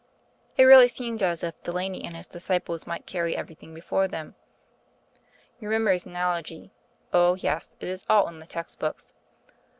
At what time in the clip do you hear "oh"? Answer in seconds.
7.13-7.35